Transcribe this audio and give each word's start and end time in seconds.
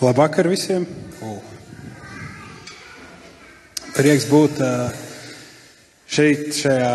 Labvakar 0.00 0.46
visiem! 0.48 0.86
Prieks 3.92 4.24
būt 4.30 4.62
šeit, 6.08 6.46
šajā 6.56 6.92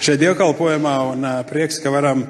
šeit 0.00 0.22
dievkalpojumā, 0.24 0.94
un 1.12 1.28
prieks, 1.52 1.76
ka 1.84 1.92
varam, 1.92 2.24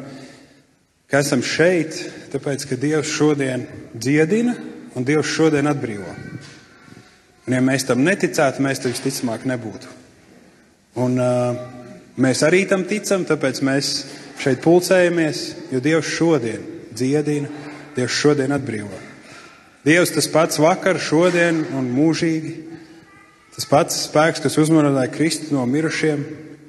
ka 1.07 1.23
esam 1.23 1.47
šeit, 1.47 1.95
tāpēc, 2.35 2.67
ka 2.67 2.83
Dievs 2.83 3.15
šodien 3.15 3.63
dziedina 3.95 4.59
un 4.99 5.07
Dievs 5.07 5.31
šodien 5.39 5.71
atbrīvo. 5.71 6.19
Un 7.47 7.61
ja 7.61 7.63
mēs 7.63 7.87
tam 7.87 8.03
neticētu, 8.03 8.59
mēs 8.59 8.83
tam 8.83 8.91
visticamāk 8.91 9.47
nebūtu. 9.47 9.99
Un, 10.99 11.15
uh, 11.15 11.86
Mēs 12.17 12.41
arī 12.47 12.63
tam 12.69 12.87
ticam, 12.89 13.27
tāpēc 13.29 13.61
mēs 13.67 13.91
šeit 14.41 14.63
pulcējamies, 14.65 15.43
jo 15.73 15.81
Dievs 15.85 16.15
šodien 16.17 16.63
dziedina, 16.97 17.51
Dievs 17.97 18.17
šodien 18.17 18.55
atbrīvo. 18.57 19.03
Dievs 19.87 20.15
tas 20.15 20.29
pats 20.33 20.61
vakar, 20.61 20.99
šodien 21.01 21.61
un 21.77 21.91
mūžīgi. 21.93 22.55
Tas 23.57 23.69
pats 23.69 24.01
spēks, 24.09 24.43
kas 24.45 24.57
uzmanīja 24.61 25.07
Kristu 25.13 25.55
no 25.55 25.65
mirušiem, 25.69 26.25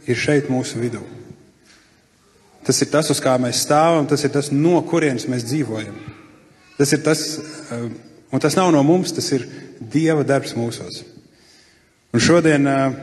ir 0.07 0.19
šeit 0.19 0.51
mūsu 0.51 0.79
vidū. 0.79 1.01
Tas 2.67 2.79
ir 2.83 2.91
tas, 2.91 3.09
uz 3.11 3.19
kā 3.23 3.33
mēs 3.39 3.63
stāvam, 3.63 4.07
tas 4.07 4.23
ir 4.27 4.31
tas, 4.35 4.51
no 4.51 4.79
kurienes 4.87 5.27
mēs 5.31 5.47
dzīvojam. 5.47 5.95
Tas 6.77 6.91
ir 6.93 7.03
tas, 7.03 7.21
eh, 7.71 7.87
un 8.31 8.43
tas 8.43 8.55
nav 8.59 8.71
no 8.75 8.83
mums, 8.83 9.15
tas 9.15 9.31
ir 9.31 9.47
Dieva 9.77 10.23
darbs 10.25 10.55
mūsos. 10.57 11.03
Un 12.15 12.23
šodien 12.23 12.65
uh, 12.65 12.95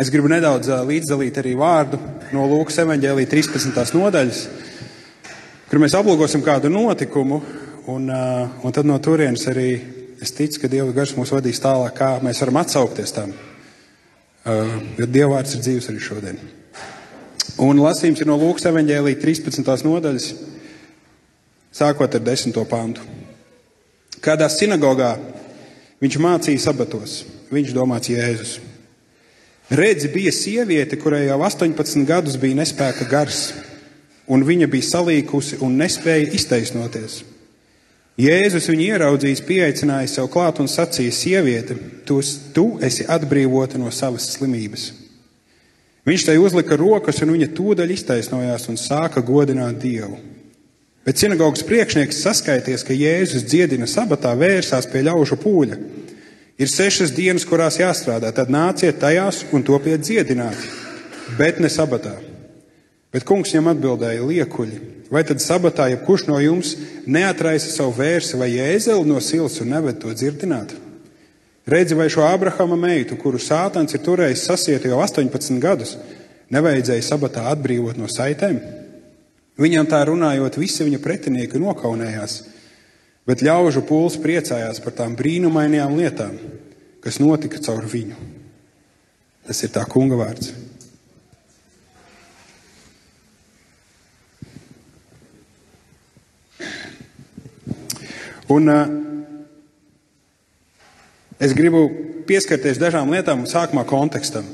Es 0.00 0.08
gribu 0.08 0.30
nedaudz 0.32 0.70
līdzdalīt 0.88 1.36
arī 1.36 1.50
vārdu 1.52 1.98
no 2.32 2.46
Lūkas 2.48 2.78
evanģēlīja 2.80 3.28
13. 3.28 3.90
nodaļas, 3.92 4.38
kur 5.68 5.82
mēs 5.82 5.96
aplūkosim 5.98 6.40
kādu 6.46 6.70
notikumu, 6.72 7.42
un, 7.92 8.06
un 8.08 8.72
tad 8.72 8.88
no 8.88 8.96
turienes 9.04 9.44
arī 9.52 9.66
es 10.16 10.32
ticu, 10.32 10.62
ka 10.62 10.70
Dieva 10.72 10.94
gars 10.96 11.12
mūs 11.18 11.34
vadīs 11.36 11.60
tālāk, 11.60 11.92
kā 11.98 12.08
mēs 12.24 12.40
varam 12.40 12.62
atsaukties 12.62 13.12
tam. 13.12 13.36
Jo 14.96 15.10
Dieva 15.12 15.34
vārds 15.34 15.58
ir 15.58 15.66
dzīves 15.66 15.90
arī 15.92 16.00
šodien. 16.08 16.40
Un 17.60 17.84
lasījums 17.84 18.24
ir 18.24 18.32
no 18.32 18.40
Lūkas 18.40 18.70
evanģēlīja 18.72 19.20
13. 19.20 19.76
nodaļas, 19.84 20.32
sākot 21.68 22.16
ar 22.16 22.28
10. 22.32 22.64
pantu. 22.64 23.04
Kādā 24.24 24.48
sinagogā 24.48 25.18
viņš 26.00 26.20
mācīja 26.22 26.68
sabatos, 26.70 27.26
viņš 27.52 27.76
domāts 27.76 28.08
Jēzus. 28.08 28.60
Redzi, 29.72 30.08
bija 30.12 30.32
sieviete, 30.32 30.98
kurai 31.00 31.24
jau 31.24 31.38
18 31.40 32.04
gadus 32.04 32.34
bija 32.36 32.58
nespēka 32.58 33.06
gars, 33.08 33.54
un 34.28 34.44
viņa 34.44 34.66
bija 34.68 34.84
salīkusi 34.84 35.62
un 35.64 35.78
nespēja 35.80 36.28
iztaisnoties. 36.36 37.22
Jēzus 38.20 38.68
viņu 38.68 38.84
ieraudzījis, 38.90 39.40
pieaicināja 39.48 40.10
sev 40.12 40.28
klāt 40.34 40.60
un 40.60 40.68
sacīja: 40.68 41.14
Sieviete, 41.16 41.78
tu, 42.04 42.18
tu 42.52 42.66
esi 42.84 43.06
atbrīvota 43.08 43.80
no 43.80 43.88
savas 43.88 44.28
slimības. 44.34 44.90
Viņš 46.04 46.26
tai 46.28 46.36
uzlika 46.36 46.76
rokas, 46.76 47.22
un 47.24 47.32
viņa 47.32 47.48
tūdaļ 47.56 47.96
iztaisnojās 47.96 48.68
un 48.68 48.76
sāka 48.76 49.24
godināt 49.24 49.80
Dievu. 49.80 50.18
Bet 51.06 51.16
sinagogas 51.16 51.64
priekšnieks 51.64 52.20
saskaities, 52.26 52.84
ka 52.84 52.92
Jēzus 52.92 53.48
dziedina 53.48 53.88
sabatā, 53.88 54.36
vērsās 54.36 54.90
pie 54.92 55.06
ļaužu 55.08 55.40
pūļa. 55.40 55.80
Ir 56.60 56.68
sešas 56.68 57.14
dienas, 57.16 57.46
kurās 57.48 57.78
jāstrādā, 57.80 58.32
tad 58.34 58.52
nāciet 58.52 59.00
tajās 59.00 59.42
un 59.56 59.64
topiet 59.64 60.04
dziedināti, 60.04 60.68
bet 61.38 61.60
ne 61.62 61.70
sabatā. 61.72 62.18
Bet 63.12 63.26
kungs 63.28 63.52
viņam 63.52 63.72
atbildēja: 63.72 64.24
Liekuļi, 64.24 64.78
vai 65.12 65.24
tad 65.28 65.42
sabatā 65.44 65.88
jebkurš 65.92 66.26
no 66.28 66.38
jums 66.40 66.74
neatraisa 67.06 67.72
savu 67.72 67.96
vērsi 67.98 68.40
vai 68.40 68.52
jēzeli 68.54 69.08
no 69.08 69.20
silas 69.20 69.58
un 69.64 69.72
neved 69.72 70.00
to 70.00 70.12
dzirdināt? 70.16 70.76
Redzi, 71.68 71.94
vai 71.94 72.08
šo 72.10 72.24
Abrahama 72.26 72.76
meitu, 72.76 73.16
kuru 73.20 73.38
sātans 73.38 73.94
ir 73.94 74.02
turējis 74.02 74.48
sasiet 74.48 74.86
jau 74.88 74.98
18 74.98 75.60
gadus, 75.62 75.94
nevajadzēja 76.50 77.04
sabatā 77.06 77.44
atbrīvot 77.52 78.00
no 78.00 78.08
saitēm? 78.10 78.58
Viņam 79.60 79.86
tā 79.86 80.00
runājot, 80.08 80.56
visi 80.58 80.82
viņa 80.88 80.98
pretinieki 81.04 81.60
nokaunējās. 81.62 82.40
Bet 83.28 83.42
ļaužu 83.46 83.84
pūlis 83.86 84.18
priecājās 84.18 84.80
par 84.82 84.96
tām 84.98 85.14
brīnumainajām 85.18 85.94
lietām, 85.94 86.34
kas 87.02 87.20
notika 87.22 87.60
caur 87.62 87.86
viņu. 87.86 88.18
Tas 89.46 89.62
ir 89.62 89.70
tā 89.74 89.84
kunga 89.90 90.18
vārds. 90.18 90.52
Un, 98.52 98.66
uh, 98.68 98.88
es 101.40 101.54
gribu 101.56 101.86
pieskarties 102.26 102.80
dažām 102.82 103.10
lietām, 103.14 103.46
sākumā 103.48 103.86
kontekstam. 103.88 104.44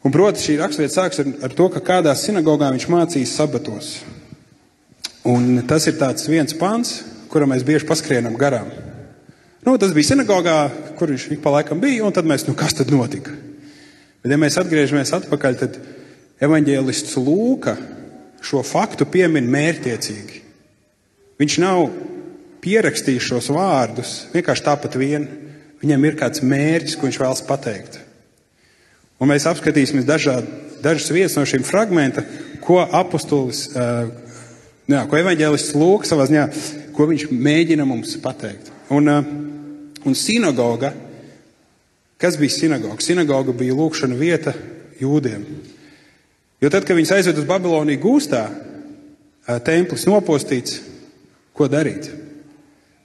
Un, 0.00 0.12
proti, 0.14 0.40
šī 0.42 0.56
raksturvieta 0.58 0.96
sākas 0.96 1.20
ar, 1.22 1.30
ar 1.44 1.54
to, 1.54 1.68
ka 1.70 1.84
kādā 1.84 2.16
sinagogā 2.16 2.72
viņš 2.72 2.88
mācīs 2.90 3.36
sabatos. 3.36 3.92
Un 5.28 5.60
tas 5.68 5.86
ir 5.86 6.00
viens 6.32 6.56
pants, 6.56 7.02
kura 7.30 7.48
mēs 7.50 7.64
bieži 7.66 7.88
paskrienam 7.88 8.36
garām. 8.38 8.70
Nu, 9.66 9.76
tas 9.76 9.92
bija 9.92 10.14
sinagogā, 10.14 10.58
kur 10.98 11.12
viņš 11.12 11.26
ik 11.36 11.42
pa 11.44 11.52
laikam 11.58 11.80
bija, 11.82 12.04
un 12.06 12.14
tad 12.16 12.28
mēs, 12.28 12.46
nu, 12.48 12.56
kas 12.56 12.74
tad 12.78 12.92
notika? 12.92 13.32
Bet, 14.20 14.32
ja 14.32 14.38
mēs 14.40 14.56
atgriežamies 14.60 15.12
atpakaļ, 15.16 15.58
tad 15.60 15.80
evaņģēlists 16.44 17.18
Lūka 17.20 17.76
šo 18.44 18.62
faktu 18.64 19.06
piemin 19.08 19.48
mērķiecīgi. 19.52 20.40
Viņš 21.40 21.56
nav 21.60 21.86
pierakstījis 22.64 23.28
šos 23.30 23.50
vārdus 23.52 24.14
vienkārši 24.34 24.66
tāpat 24.66 24.96
vien. 25.00 25.26
Viņam 25.80 26.04
ir 26.04 26.16
kāds 26.20 26.42
mērķis, 26.44 26.96
ko 27.00 27.08
viņš 27.08 27.18
vēlas 27.22 27.44
pateikt. 27.48 27.96
Un 29.20 29.28
mēs 29.28 29.46
apskatīsimies 29.48 30.08
dažād, 30.08 30.48
dažas 30.84 31.08
vietas 31.12 31.36
no 31.36 31.44
šīm 31.48 31.64
fragmenta, 31.64 32.24
ko 32.64 32.80
apustulis, 32.84 33.66
jā, 33.72 35.00
ko 35.08 35.20
evaņģēlists 35.20 35.76
Lūks 35.76 36.12
savā 36.12 36.28
ziņā 36.28 36.46
ko 37.00 37.06
viņš 37.08 37.30
mēģina 37.32 37.86
mums 37.88 38.12
pateikt. 38.20 38.68
Un, 38.92 39.08
uh, 39.08 39.28
un 40.04 40.16
sinagoga, 40.18 40.92
kas 42.20 42.36
bija 42.36 42.52
sinagoga? 42.52 43.00
Sinagoga 43.00 43.54
bija 43.56 43.76
lūkšana 43.78 44.18
vieta 44.18 44.52
jūdiem. 45.00 45.46
Jo 46.60 46.68
tad, 46.68 46.84
kad 46.84 46.98
viņus 46.98 47.14
aizved 47.16 47.38
uz 47.40 47.46
Babiloniju 47.48 48.02
gūstā, 48.02 48.42
uh, 48.52 49.54
templis 49.64 50.04
nopostīts, 50.10 50.82
ko 51.56 51.70
darīt? 51.72 52.10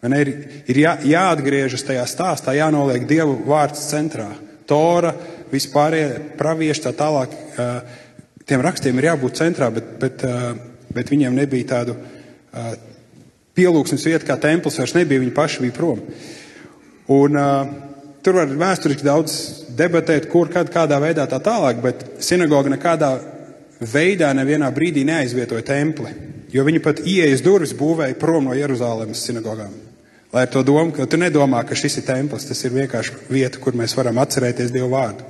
Man 0.04 0.18
ir, 0.18 0.34
ir 0.68 0.80
jā, 0.82 0.98
jāatgriežas 1.14 1.88
tajā 1.88 2.04
stāstā, 2.12 2.58
jānoliek 2.58 3.06
Dieva 3.08 3.32
vārds 3.48 3.86
centrā. 3.88 4.28
Tora, 4.68 5.14
vispārējie 5.54 6.36
pravieši 6.36 6.84
tā 6.84 6.92
tālāk, 7.00 7.32
uh, 7.32 7.80
tiem 8.44 8.66
rakstiem 8.66 9.00
ir 9.00 9.08
jābūt 9.14 9.40
centrā, 9.40 9.72
bet, 9.72 9.96
bet, 10.04 10.28
bet 10.92 11.16
viņiem 11.16 11.40
nebija 11.40 11.70
tādu 11.78 11.96
pielūgsmes 13.56 14.06
vieta 14.08 14.28
kā 14.28 14.38
templis 14.42 14.80
vairs 14.80 14.96
nebija, 14.98 15.24
viņi 15.24 15.36
paši 15.36 15.64
bija 15.66 15.76
prom. 15.76 16.02
Un, 17.16 17.38
uh, 17.38 17.70
tur 18.26 18.40
var 18.40 18.50
vēsturiski 18.50 19.06
daudz 19.06 19.38
debatēt, 19.78 20.30
kur, 20.32 20.50
kad, 20.54 20.72
kādā 20.74 21.00
veidā 21.04 21.28
tā 21.30 21.40
tālāk, 21.44 21.82
bet 21.84 22.06
sinagoga 22.26 22.72
nekādā 22.74 23.12
veidā 23.80 24.32
nevienā 24.34 24.72
brīdī 24.74 25.04
neaizvietoja 25.06 25.66
templi, 25.68 26.14
jo 26.54 26.64
viņi 26.66 26.82
pat 26.84 27.04
ieejas 27.06 27.44
durvis 27.46 27.76
būvēja 27.78 28.18
prom 28.20 28.50
no 28.50 28.56
Jeruzalemes 28.58 29.22
sinagogām. 29.28 29.74
Lai 30.34 30.44
ar 30.48 30.52
to 30.52 30.64
domu, 30.68 30.92
ka 30.92 31.06
tu 31.08 31.20
nedomā, 31.22 31.62
ka 31.68 31.78
šis 31.78 32.02
ir 32.02 32.08
templis, 32.08 32.48
tas 32.50 32.60
ir 32.66 32.74
vienkārši 32.76 33.30
vieta, 33.30 33.60
kur 33.62 33.78
mēs 33.78 33.96
varam 33.96 34.18
atcerēties 34.20 34.74
Dievu 34.74 34.90
vārdu. 34.92 35.24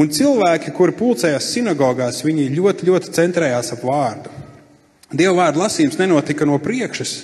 Un 0.00 0.08
cilvēki, 0.10 0.72
kuri 0.74 0.94
pulcējās 0.98 1.50
sinagogās, 1.54 2.22
viņi 2.26 2.48
ļoti, 2.54 2.86
ļoti 2.88 3.12
centrējās 3.14 3.74
ap 3.76 3.84
vārdu. 3.86 4.32
Dieva 5.14 5.44
vārdu 5.44 5.62
lasījums 5.62 5.98
nenotika 6.00 6.46
no 6.48 6.58
priekšas, 6.62 7.14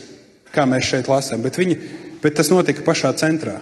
kā 0.54 0.66
mēs 0.68 0.86
šeit 0.92 1.10
lasām, 1.10 1.42
bet, 1.42 1.58
viņi, 1.58 1.76
bet 2.22 2.36
tas 2.38 2.50
notika 2.52 2.84
pašā 2.86 3.12
centrā. 3.18 3.58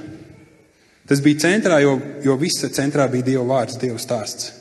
Tas 1.08 1.22
bija 1.24 1.40
centrā, 1.46 1.80
jo, 1.80 1.96
jo 2.24 2.36
visa 2.36 2.68
centrā 2.68 3.06
bija 3.08 3.30
Dieva 3.30 3.46
vārds, 3.48 3.78
Dieva 3.80 4.00
stāsts. 4.02 4.52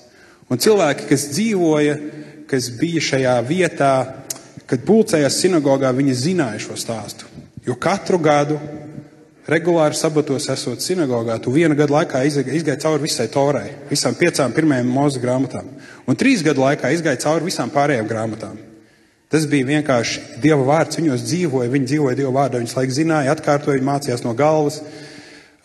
Un 0.48 0.62
cilvēki, 0.64 1.10
kas 1.10 1.28
dzīvoja, 1.34 1.98
kas 2.48 2.69
bija 2.80 3.04
šajā 3.04 3.36
vietā, 3.48 3.92
kad 4.68 4.86
pulcējās 4.88 5.42
sinagogā, 5.44 5.92
viņi 5.96 6.16
zināja 6.16 6.62
šo 6.64 6.78
stāstu. 6.80 7.28
Jo 7.68 7.75
katru 7.75 8.19
gadu, 8.24 8.56
regulāri 9.52 9.96
sabatos 10.00 10.48
esot 10.52 10.84
sinagogā, 10.84 11.36
tu 11.44 11.52
vienu 11.52 11.75
gadu 11.75 11.98
laikā 11.98 12.24
izgāji 12.28 12.80
cauri 12.84 13.04
visai 13.04 13.28
torai, 13.31 13.68
visām 13.92 14.16
piecām 14.16 14.56
pirmajām 14.56 14.96
mūzika 14.96 15.28
grāmatām. 15.28 15.68
Un 16.08 16.19
trīs 16.19 16.44
gadu 16.48 16.64
laikā 16.64 16.92
izgāji 16.96 17.24
cauri 17.24 17.50
visām 17.50 17.72
pārējām 17.75 18.08
grāmatām. 18.08 18.67
Tas 19.31 19.47
bija 19.50 19.68
vienkārši 19.68 20.39
Dieva 20.44 20.63
vārds. 20.63 21.00
Viņos 21.01 21.25
dzīvoja, 21.27 21.71
viņi 21.74 21.89
dzīvoja 21.91 22.19
Dieva 22.19 22.33
vārdā. 22.41 22.62
Viņus 22.62 22.77
laik 22.77 22.94
zināja, 22.95 23.33
atkārtoja, 23.35 23.83
mācījās 23.83 24.24
no 24.24 24.35
galvas. 24.38 24.79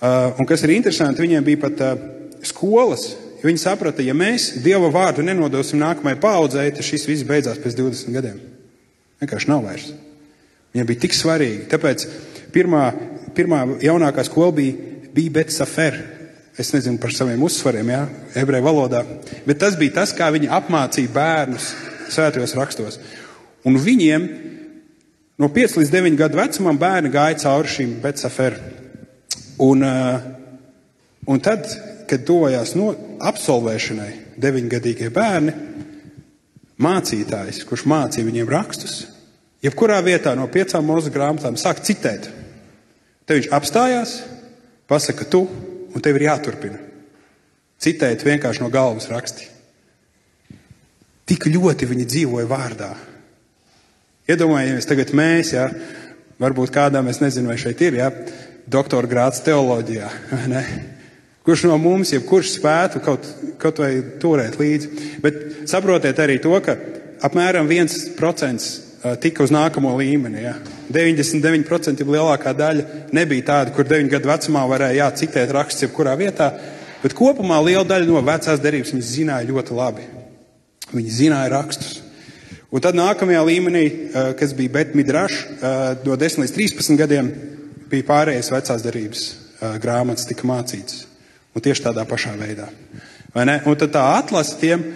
Uh, 0.03 0.33
un 0.41 0.49
kas 0.51 0.65
ir 0.67 0.75
interesanti, 0.75 1.23
viņiem 1.23 1.47
bija 1.47 1.63
pat 1.63 1.85
uh, 1.87 2.09
skolas, 2.43 3.13
Viņi 3.43 3.59
saprata, 3.59 4.03
ja 4.07 4.15
mēs 4.15 4.53
Dieva 4.63 4.87
vārdu 4.95 5.25
nenodosim 5.27 5.81
nākamajai 5.83 6.21
paudzei, 6.23 6.71
tad 6.75 6.87
šis 6.87 7.09
viss 7.11 7.27
beidzās 7.27 7.59
pēc 7.59 7.75
20 7.75 8.15
gadiem. 8.15 8.39
Vienkārši 9.23 9.51
nav 9.51 9.65
vairs. 9.67 9.89
Viņam 10.73 10.89
bija 10.89 11.03
tik 11.03 11.17
svarīgi. 11.17 11.67
Tāpēc 11.73 12.07
pirmā, 12.55 12.85
pirmā 13.35 13.65
jaunākā 13.83 14.25
skola 14.29 14.55
bija, 14.55 14.93
bija 15.15 15.35
Bet 15.41 15.51
Safer. 15.55 15.99
Es 16.59 16.71
nezinu 16.75 17.01
par 17.03 17.15
saviem 17.17 17.43
uzsvariem, 17.43 17.91
jā, 17.91 18.03
ebreju 18.39 18.67
valodā. 18.67 19.03
Bet 19.47 19.59
tas 19.59 19.75
bija 19.81 19.97
tas, 20.03 20.13
kā 20.15 20.29
viņi 20.35 20.51
apmācīja 20.53 21.11
bērnus 21.15 21.71
svētajos 22.13 22.55
rakstos. 22.59 23.01
Un 23.69 23.79
viņiem 23.79 24.27
no 25.39 25.49
5 25.53 25.79
līdz 25.81 25.93
9 25.95 26.19
gadu 26.19 26.41
vecumam 26.41 26.79
bērni 26.79 27.13
gāja 27.15 27.39
cauri 27.45 27.71
šīm 27.71 27.97
Bet 28.03 28.21
Safer. 28.23 28.59
Un, 29.63 29.85
un 31.31 31.43
tad, 31.45 31.69
kad 32.11 32.25
tuvojās 32.27 32.75
no 32.79 32.91
absolvēšanai 33.23 34.11
deviņgadīgie 34.43 35.11
bērni, 35.15 35.55
mācītājs, 36.83 37.63
kurš 37.69 37.85
mācīja 37.91 38.27
viņiem 38.27 38.51
rakstus, 38.51 38.97
jebkurā 39.63 40.01
vietā 40.03 40.35
no 40.39 40.49
piecām 40.51 40.87
mūža 40.89 41.13
grāmatām 41.15 41.59
sāk 41.61 41.83
citēt. 41.87 42.29
Te 43.27 43.39
viņš 43.39 43.53
apstājās, 43.55 44.17
pasaka 44.91 45.29
tu, 45.31 45.45
un 45.93 46.03
tev 46.03 46.19
ir 46.19 46.27
jāturpina. 46.27 46.81
Citēt 47.83 48.25
vienkārši 48.27 48.63
no 48.63 48.71
galvas 48.73 49.09
raksti. 49.11 49.49
Tik 51.27 51.47
ļoti 51.55 51.87
viņi 51.91 52.09
dzīvoja 52.11 52.51
vārdā. 52.51 52.91
Iedomājieties, 54.31 54.87
tagad 54.87 55.11
mēs, 55.19 55.51
ja, 55.57 55.67
varbūt 56.43 56.71
kādam, 56.75 57.09
es 57.11 57.19
nezinu, 57.23 57.51
vai 57.51 57.59
šeit 57.59 57.81
ir, 57.83 57.99
ja, 57.99 58.11
doktora 58.71 59.11
grāts 59.11 59.43
teoloģijā. 59.47 60.11
Kurš 61.43 61.65
no 61.67 61.77
mums, 61.83 62.13
jebkurš 62.15 62.53
spētu 62.55 63.03
kaut, 63.03 63.27
kaut 63.59 63.81
vai 63.83 63.97
turēt 64.23 64.61
līdzi. 64.61 64.91
Bet 65.25 65.41
saprotiet 65.71 66.21
arī 66.23 66.37
to, 66.43 66.55
ka 66.63 66.77
apmēram 67.27 67.67
1% 67.67 69.17
tika 69.19 69.43
uz 69.43 69.51
nākamo 69.51 69.97
līmeni. 69.99 70.45
Ja. 70.45 70.55
99% 70.95 72.07
lielākā 72.07 72.55
daļa 72.55 73.11
nebija 73.17 73.49
tāda, 73.49 73.75
kur 73.75 73.89
9 73.91 74.13
gadu 74.13 74.31
vecumā 74.31 74.63
varēja 74.71 75.01
jā, 75.01 75.11
citēt 75.19 75.51
rakstus 75.57 75.89
jebkurā 75.89 76.15
vietā, 76.21 76.53
bet 77.03 77.19
kopumā 77.19 77.59
liela 77.67 77.83
daļa 77.91 78.07
no 78.07 78.23
vecās 78.23 78.63
derības 78.63 78.95
viņi 78.95 79.09
zināja 79.09 79.51
ļoti 79.51 79.79
labi. 79.81 80.07
Viņi 80.93 81.19
zināja 81.19 81.51
rakstus. 81.57 81.99
Un 82.73 82.81
tad 82.81 82.97
nākamajā 82.97 83.41
līmenī, 83.45 83.85
kas 84.41 84.55
bija 84.57 84.73
Bet 84.79 84.95
Midrash, 84.97 85.45
no 86.07 86.17
10 86.17 86.41
līdz 86.41 86.55
13 86.57 86.97
gadiem, 86.97 87.29
bija 87.93 88.09
pārējais 88.09 88.49
vecās 88.55 88.85
derības 88.85 89.25
grāmatas, 89.83 90.25
tika 90.29 90.49
mācītas. 90.49 91.05
Un 91.53 91.65
tieši 91.65 91.85
tādā 91.85 92.07
pašā 92.09 92.33
veidā. 92.41 92.71
Un 93.37 93.77
tad 93.77 93.93
tā 93.93 94.07
atlase 94.17 94.57
tiem, 94.61 94.87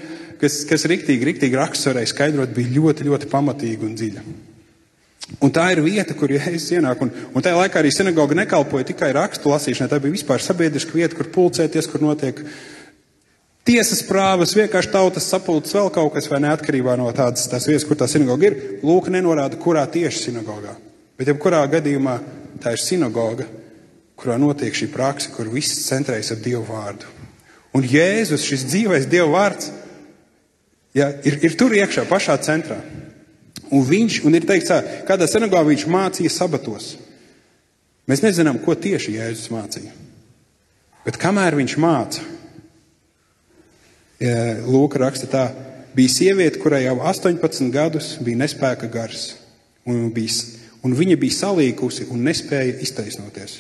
kas, 0.40 0.62
kas 0.68 0.88
riktīgi, 0.88 1.28
riktīgi 1.28 1.60
rakstus 1.60 1.90
varēja 1.90 2.12
skaidrot, 2.14 2.54
bija 2.56 2.72
ļoti, 2.78 3.10
ļoti 3.10 3.28
pamatīga 3.32 3.84
un 3.84 3.96
dziļa. 4.00 4.24
Un 5.42 5.50
tā 5.52 5.66
ir 5.74 5.82
vieta, 5.82 6.14
kur 6.16 6.30
Jēzus 6.30 6.70
ienāk. 6.78 7.00
Un, 7.02 7.10
un 7.34 7.44
tajā 7.44 7.58
laikā 7.58 7.80
arī 7.80 7.90
sinagoga 7.92 8.36
nekalpoja 8.38 8.86
tikai 8.92 9.10
rakstu 9.16 9.50
lasīšanai. 9.50 9.90
Tā 9.90 9.98
bija 10.00 10.14
vispār 10.14 10.40
sabiedriska 10.40 10.94
vieta, 10.94 11.18
kur 11.18 11.28
pulcēties, 11.34 11.88
kur 11.90 12.04
notiek 12.04 12.40
tiesas 13.66 14.00
prāvas, 14.06 14.54
vienkārši 14.56 14.92
tautas 14.94 15.28
sapulces, 15.28 15.74
vēl 15.76 15.92
kaut 15.94 16.14
kas, 16.14 16.30
vai 16.30 16.40
neatkarībā 16.46 16.96
no 16.98 17.10
tādas 17.16 17.48
tās 17.50 17.66
vietas, 17.68 17.84
kur 17.88 17.98
tā 17.98 18.08
sinagoga 18.10 18.50
ir. 18.50 18.58
Lūk, 18.86 19.10
nenorāda, 19.12 19.58
kurā 19.60 19.84
tieši 19.90 20.28
sinagogā. 20.28 20.76
Bet 21.16 21.30
jebkurā 21.32 21.62
gadījumā 21.72 22.18
Tā 22.62 22.72
ir 22.72 22.80
sinagoga, 22.80 23.46
kurā 24.16 24.36
notiek 24.40 24.74
šī 24.74 24.88
praksa, 24.92 25.32
kur 25.34 25.50
viss 25.52 25.84
centrējas 25.88 26.32
ap 26.32 26.44
Dievu 26.44 26.64
vārdu. 26.68 27.08
Un 27.76 27.84
Jēzus, 27.84 28.46
šis 28.48 28.64
dzīvais 28.70 29.08
Dieva 29.12 29.28
vārds, 29.34 29.68
ja, 30.96 31.10
ir, 31.28 31.36
ir 31.44 31.56
tur 31.60 31.74
iekšā, 31.76 32.06
pašā 32.08 32.38
centrā. 32.44 32.78
Un 33.74 33.82
viņš, 33.84 34.22
un 34.28 34.38
ir 34.38 34.46
teikts, 34.48 34.70
tā, 34.70 34.78
kādā 35.08 35.28
sinagogā 35.28 35.66
viņš 35.66 35.84
mācīja 35.92 36.32
sabatos. 36.32 36.94
Mēs 38.08 38.22
nezinām, 38.24 38.60
ko 38.62 38.76
tieši 38.78 39.18
Jēzus 39.18 39.50
mācīja. 39.52 39.92
Bet 41.04 41.18
kamēr 41.20 41.58
viņš 41.58 41.76
māca, 41.82 42.24
Lūka 44.20 45.00
raksta 45.02 45.28
tā, 45.28 45.46
bija 45.96 46.12
sieviete, 46.12 46.60
kurai 46.62 46.86
jau 46.86 46.96
18 47.04 47.68
gadus 47.72 48.14
bija 48.24 48.40
nespēka 48.44 48.88
gars, 48.92 49.34
un 49.84 50.08
bija 50.14 50.32
un 50.86 50.94
viņa 50.94 51.16
bija 51.18 51.40
salīkusi 51.40 52.06
un 52.14 52.22
nespēja 52.26 52.78
iztaisnoties. 52.84 53.58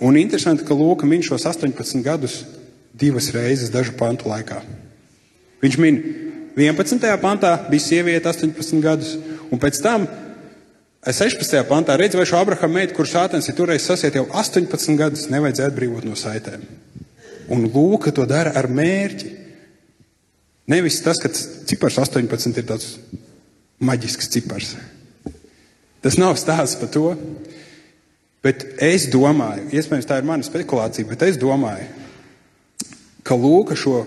Un 0.00 0.16
interesanti, 0.16 0.64
ka 0.64 0.76
Lūka 0.76 1.08
min 1.08 1.24
šos 1.24 1.44
18 1.50 2.04
gadus 2.04 2.40
divas 2.96 3.28
reizes 3.34 3.72
dažu 3.72 3.92
pantu 3.98 4.30
laikā. 4.30 4.62
Viņš 5.60 5.76
min 5.82 6.00
11. 6.56 7.04
pantā 7.20 7.52
bija 7.68 7.84
sieviete 7.84 8.30
18 8.30 8.80
gadus, 8.84 9.16
un 9.52 9.60
pēc 9.60 9.80
tam 9.84 10.06
16. 11.04 11.60
pantā 11.68 11.96
redz, 11.96 12.16
vai 12.16 12.26
šo 12.28 12.40
Abrahama 12.40 12.80
meitu, 12.80 12.96
kurš 12.96 13.14
sātens 13.16 13.48
ir 13.48 13.56
turējis 13.56 13.90
sasiet 13.92 14.16
jau 14.16 14.26
18 14.36 14.96
gadus, 15.00 15.28
nevajadzēja 15.32 15.72
atbrīvot 15.72 16.08
no 16.08 16.16
saitēm. 16.16 16.64
Un 17.50 17.66
Lūka 17.70 18.12
to 18.14 18.26
dara 18.30 18.54
ar 18.58 18.68
mērķi. 18.70 19.30
Nevis 20.70 21.00
tas, 21.02 21.18
ka 21.18 21.30
cipars 21.66 21.98
18 21.98 22.58
ir 22.60 22.66
tāds 22.68 22.94
maģisks 23.82 24.30
cipars. 24.30 24.74
Tas 26.00 26.16
nav 26.20 26.38
stāsts 26.38 26.78
par 26.80 26.92
to. 26.94 27.08
Bet 28.40 28.62
es 28.80 29.04
domāju, 29.12 29.66
iespējams, 29.76 30.06
tā 30.08 30.16
ir 30.20 30.28
mana 30.28 30.46
spekulācija, 30.46 31.08
bet 31.10 31.26
es 31.26 31.36
domāju, 31.36 31.90
ka 33.26 33.36
Lūka 33.36 33.76
šo 33.76 33.98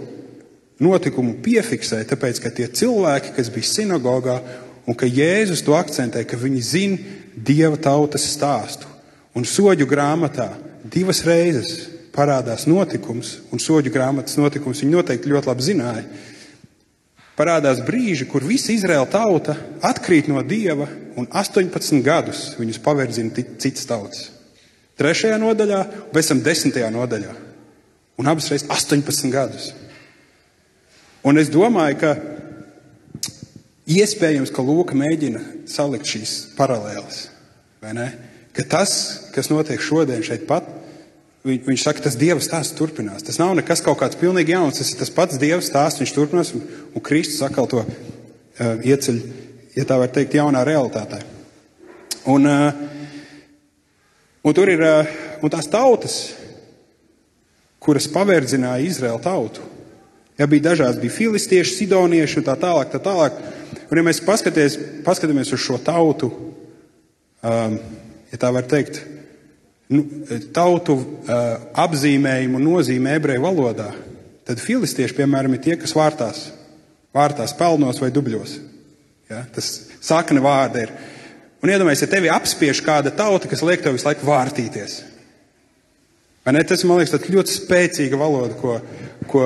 notikumu 0.81 1.35
piefiksē, 1.45 1.99
tāpēc, 2.09 2.39
ka 2.41 2.49
tie 2.49 2.65
cilvēki, 2.65 3.35
kas 3.35 3.51
bija 3.53 3.69
sinagogā, 3.69 4.39
un 4.89 4.97
ka 4.97 5.05
Jēzus 5.05 5.61
to 5.67 5.77
akcentē, 5.77 6.25
ka 6.25 6.39
viņi 6.39 6.63
zina 6.65 7.19
Dieva 7.33 7.77
tautas 7.81 8.25
stāstu. 8.33 8.89
Un 9.37 9.45
soļu 9.45 9.87
grāmatā 9.89 10.51
divas 10.85 11.23
reizes 11.25 11.92
parādās 12.13 12.67
notikums, 12.69 13.39
un 13.51 13.61
soļu 13.61 13.91
grāmatas 13.93 14.37
notikums 14.37 14.83
viņi 14.83 14.95
noteikti 14.97 15.33
ļoti 15.33 15.51
labi 15.51 15.65
zināja 15.65 16.05
parādās 17.37 17.81
brīži, 17.85 18.27
kur 18.29 18.45
visa 18.45 18.73
Izraēla 18.73 19.07
tauta 19.09 19.55
atkrīt 19.85 20.29
no 20.29 20.41
dieva 20.45 20.87
un 21.17 21.27
18 21.29 22.01
gadus 22.05 22.51
viņus 22.59 22.81
paverdzina 22.83 23.45
citas 23.61 23.87
tautas. 23.89 24.27
Trešajā 24.99 25.39
nodaļā, 25.41 25.79
pēc 26.13 26.29
tam 26.29 26.43
desmitajā 26.45 26.91
nodaļā. 26.93 27.33
Un 28.21 28.29
abas 28.29 28.51
reizes 28.51 28.69
18 28.69 29.33
gadus. 29.33 29.71
Un 31.25 31.39
es 31.41 31.49
domāju, 31.49 31.97
ka 32.03 32.11
iespējams, 33.89 34.51
ka 34.53 34.65
Lūka 34.65 34.97
mēģina 34.97 35.41
salikt 35.71 36.11
šīs 36.11 36.35
paralēles. 36.59 37.23
Ka 38.53 38.67
tas, 38.69 38.93
kas 39.33 39.49
notiek 39.49 39.81
šodien 39.81 40.21
šeit 40.23 40.45
pat, 40.45 40.67
Viņ, 41.43 41.57
viņš 41.65 41.81
saka, 41.83 42.03
tas 42.05 42.15
Dieva 42.15 42.39
stāsts 42.39 42.75
turpinās. 42.77 43.23
Tas 43.27 43.35
nav 43.41 43.51
nekas 43.57 43.81
kaut 43.83 43.99
kāds 43.99 44.19
pilnīgi 44.19 44.53
jauns. 44.55 44.77
Tas 44.79 44.93
ir 44.93 44.99
tas 45.01 45.11
pats 45.11 45.39
Dieva 45.41 45.59
stāsts. 45.63 45.99
Viņš 45.99 46.13
turpinās, 46.15 46.53
un, 46.55 46.63
un 46.95 47.03
Kristus 47.03 47.43
atkal 47.43 47.67
to 47.67 47.81
uh, 47.83 47.89
ieceļ, 48.79 49.19
ja 49.75 49.83
tā 49.89 49.97
var 49.99 50.13
teikt, 50.15 50.37
jaunā 50.39 50.63
realitātē. 50.67 51.19
Un, 52.31 52.47
uh, 52.47 52.71
un 54.47 54.55
tur 54.55 54.71
ir 54.71 54.85
uh, 54.87 55.11
un 55.43 55.51
tās 55.51 55.67
tautas, 55.67 56.17
kuras 57.83 58.07
pavērdzināja 58.07 58.87
Izraēlu 58.87 59.19
tautu. 59.23 59.67
Ja 60.39 60.47
bija 60.47 60.69
dažādas, 60.71 61.01
bija 61.01 61.13
filistieši, 61.13 61.75
sidonieši 61.81 62.39
un 62.39 62.47
tā 62.47 62.55
tālāk. 62.61 62.93
Tā 62.93 63.03
tālāk. 63.03 63.35
Un, 63.89 63.99
ja 63.99 64.05
mēs 64.07 64.23
paskatāmies 64.23 65.51
uz 65.51 65.59
šo 65.59 65.75
tautu, 65.83 66.31
um, 67.43 67.75
ja 68.31 68.39
tā 68.39 68.55
var 68.55 68.63
teikt, 68.71 69.03
nu, 69.91 70.03
tautu 70.55 70.95
uh, 70.95 71.43
apzīmējumu 71.83 72.61
nozīmē 72.61 73.17
ebreju 73.17 73.43
valodā, 73.43 73.89
tad 74.47 74.61
filistieši, 74.63 75.17
piemēram, 75.17 75.55
ir 75.55 75.63
tie, 75.63 75.75
kas 75.79 75.95
vārtās, 75.97 76.45
vārtās 77.15 77.55
pelnos 77.59 77.99
vai 78.03 78.11
dubļos. 78.13 78.57
Ja? 79.31 79.43
Tas 79.53 79.73
sakne 80.03 80.43
vārda 80.43 80.85
ir. 80.85 80.93
Un 81.63 81.71
iedomājieties, 81.71 82.03
ja 82.03 82.11
tevi 82.11 82.31
apspiež 82.31 82.81
kāda 82.83 83.13
tauta, 83.15 83.47
kas 83.47 83.63
liek 83.63 83.83
tev 83.83 83.95
visu 83.95 84.09
laiku 84.09 84.27
vārtīties. 84.27 84.97
Tas, 86.43 86.83
man 86.83 86.99
liekas, 86.99 87.29
ļoti 87.31 87.53
spēcīga 87.55 88.19
valoda, 88.19 88.57
ko, 88.59 88.75
ko, 89.31 89.45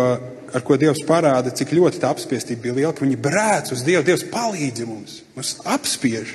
ar 0.49 0.63
ko 0.65 0.77
Dievs 0.81 1.03
parāda, 1.05 1.53
cik 1.53 1.75
ļoti 1.77 2.01
tā 2.01 2.09
apspiestība 2.09 2.63
bija 2.63 2.77
liela, 2.79 2.93
ka 2.97 3.05
viņi 3.05 3.19
brēc 3.21 3.69
uz 3.75 3.83
Dievu. 3.85 4.01
Dievs 4.07 4.25
palīdzi 4.31 4.87
mums, 4.89 5.19
mums 5.37 5.53
apspiež. 5.61 6.33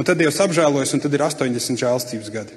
Un 0.00 0.08
tad 0.08 0.16
Dievs 0.22 0.40
apžēlojas, 0.40 0.94
un 0.96 1.04
tad 1.04 1.18
ir 1.18 1.26
80 1.26 1.82
žēlstības 1.84 2.32
gadi. 2.32 2.56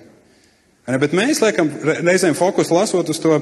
Bet 1.00 1.14
mēs 1.16 1.40
liekam 1.44 1.70
reizēm 2.04 2.36
fokusu 2.36 2.74
lasot 2.76 3.10
uz 3.14 3.20
to, 3.22 3.38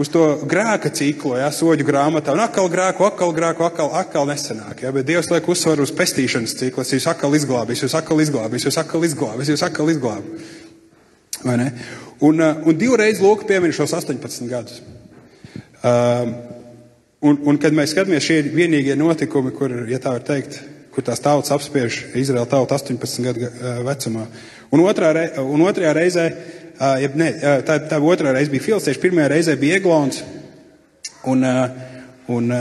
uz 0.00 0.08
to 0.12 0.22
grēka 0.48 0.92
ciklu, 0.94 1.34
ja, 1.40 1.50
soļu 1.52 1.84
grāmatā. 1.84 2.32
Un 2.36 2.44
atkal 2.44 2.70
grēku, 2.72 3.04
atkal 3.08 3.34
grēku, 3.36 3.66
atkal, 3.66 3.90
atkal 4.00 4.28
nesenāk. 4.30 4.84
Ja, 4.84 4.92
bet 4.94 5.08
Dievs 5.08 5.28
liek 5.32 5.48
uzsvaru 5.50 5.84
uz 5.84 5.92
pestīšanas 5.96 6.56
ciklu. 6.62 6.86
Jūs 6.86 7.08
atkal 7.10 7.34
izglābīs, 7.36 7.82
jūs 7.84 7.96
atkal 7.98 8.22
izglābīs, 8.22 8.68
jūs 8.68 8.80
atkal 8.80 9.04
izglābīs, 9.08 9.52
jūs 9.52 9.66
atkal 9.66 9.90
izglābīs. 9.92 10.56
Un, 12.20 12.40
un 12.40 12.76
divreiz 12.76 13.20
Lūk 13.24 13.46
piemin 13.48 13.72
šos 13.72 13.94
18 13.96 14.48
gadus. 14.50 14.82
Um, 15.80 16.34
un, 17.24 17.38
un, 17.48 17.58
kad 17.60 17.72
mēs 17.76 17.94
skatāmies, 17.94 18.26
šie 18.26 18.42
ir 18.42 18.50
vienīgie 18.52 18.96
notikumi, 19.00 19.52
kur, 19.56 19.72
ja 19.88 20.00
tā 20.02 20.12
var 20.18 20.24
teikt, 20.26 20.58
kur 20.92 21.04
tās 21.06 21.22
tautas 21.24 21.52
apspiež 21.54 22.02
Izraēla 22.18 22.48
tautu 22.50 22.76
18 22.76 23.24
gadu 23.24 23.48
vecumā. 23.86 24.26
Un, 24.70 24.82
otrā, 24.84 25.14
un 25.40 25.64
otrajā 25.64 25.94
reizē, 25.96 26.26
ja, 26.80 27.10
ne, 27.14 27.30
tā, 27.66 27.76
tā 27.90 27.98
otrā 28.00 28.32
reize 28.32 28.52
bija 28.52 28.64
filistieši, 28.64 29.00
pirmajā 29.02 29.28
reizē 29.34 29.56
bija 29.60 29.76
Eglons, 29.76 30.22
un, 31.28 31.44
un, 32.32 32.54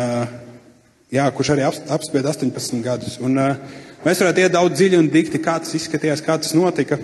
jā, 1.13 1.27
kurš 1.35 1.53
arī 1.55 1.65
apspied 1.69 2.27
18 2.27 2.83
gadus. 2.83 3.15
Un, 3.23 3.39
mēs 4.03 4.19
varētu 4.19 4.43
iet 4.43 4.55
daudz 4.55 4.75
dziļi 4.75 4.99
un 4.99 5.09
dikti, 5.13 5.39
kā 5.43 5.55
tas 5.63 5.75
izskatījās, 5.79 6.23
kā 6.25 6.35
tas 6.41 6.51
notika. 6.57 6.99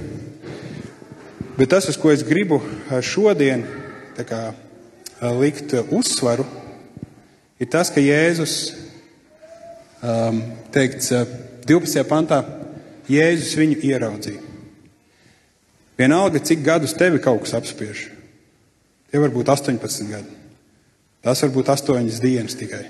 Bet 1.55 1.71
tas, 1.71 1.87
uz 1.87 1.95
ko 1.99 2.11
es 2.11 2.25
gribu 2.27 2.59
šodien 2.99 3.63
kā, 4.27 4.41
likt 5.39 5.77
uzsvaru, 5.95 6.43
ir 7.63 7.71
tas, 7.71 7.91
ka 7.95 8.03
Jēzus, 8.03 8.57
um, 10.03 10.41
teikts 10.75 11.13
12. 11.63 12.03
pantā, 12.09 12.43
Jēzus 13.07 13.55
viņu 13.59 13.79
ieraudzīja. 13.87 14.44
Vienalga, 15.99 16.41
cik 16.43 16.63
gadus 16.65 16.95
tevi 16.97 17.21
kaut 17.23 17.45
kas 17.45 17.55
apspiež. 17.55 18.09
Tie 19.11 19.21
var 19.21 19.31
būt 19.31 19.51
18 19.53 20.09
gadi. 20.11 20.33
Tas 21.23 21.41
var 21.41 21.53
būt 21.55 21.71
8 21.71 22.19
dienas 22.21 22.57
tikai. 22.59 22.83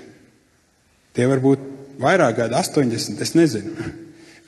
Tie 1.16 1.26
var 1.30 1.40
būt 1.40 1.62
vairāk 2.02 2.42
gadi, 2.42 2.56
80, 2.58 3.22
es 3.22 3.34
nezinu. 3.38 3.92